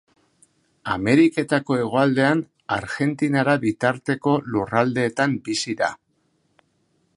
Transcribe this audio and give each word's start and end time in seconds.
Ameriketako 0.93 1.77
hegoaldean, 1.81 2.41
Argentinara 2.77 3.55
bitarteko 3.67 4.35
lurraldeetan 4.55 5.39
bizi 5.49 5.77
da. 5.85 5.91